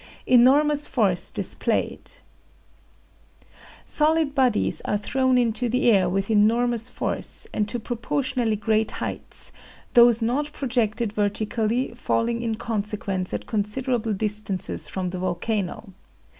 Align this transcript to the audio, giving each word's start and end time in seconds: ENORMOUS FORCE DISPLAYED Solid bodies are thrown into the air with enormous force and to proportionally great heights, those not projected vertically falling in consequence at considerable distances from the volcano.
ENORMOUS 0.25 0.87
FORCE 0.87 1.29
DISPLAYED 1.29 2.09
Solid 3.85 4.33
bodies 4.33 4.81
are 4.83 4.97
thrown 4.97 5.37
into 5.37 5.69
the 5.69 5.91
air 5.91 6.09
with 6.09 6.31
enormous 6.31 6.89
force 6.89 7.47
and 7.53 7.69
to 7.69 7.79
proportionally 7.79 8.55
great 8.55 8.89
heights, 8.97 9.51
those 9.93 10.19
not 10.19 10.51
projected 10.53 11.13
vertically 11.13 11.93
falling 11.93 12.41
in 12.41 12.55
consequence 12.55 13.31
at 13.31 13.45
considerable 13.45 14.13
distances 14.13 14.87
from 14.87 15.11
the 15.11 15.19
volcano. 15.19 15.93